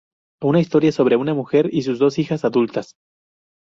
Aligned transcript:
Una 0.41 0.59
historia 0.59 0.91
sobre 0.91 1.15
una 1.15 1.35
mujer 1.35 1.69
y 1.71 1.83
sus 1.83 1.99
dos 1.99 2.17
hijas 2.17 2.43
adultas. 2.43 2.95